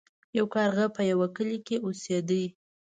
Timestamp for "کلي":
1.35-1.59